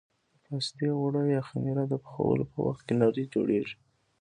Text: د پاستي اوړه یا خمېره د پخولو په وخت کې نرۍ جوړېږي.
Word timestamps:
د 0.33 0.35
پاستي 0.45 0.87
اوړه 0.99 1.21
یا 1.35 1.41
خمېره 1.47 1.83
د 1.87 1.93
پخولو 2.03 2.43
په 2.51 2.57
وخت 2.65 2.81
کې 2.85 2.93
نرۍ 3.01 3.25
جوړېږي. 3.33 3.75